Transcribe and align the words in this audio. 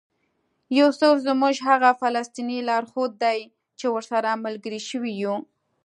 یوسف 0.77 1.15
زموږ 1.27 1.55
هغه 1.67 1.89
فلسطینی 2.01 2.59
لارښود 2.69 3.11
دی 3.23 3.39
چې 3.79 3.85
ورسره 3.95 4.41
ملګري 4.45 4.81
شوي 4.89 5.13
یو. 5.23 5.35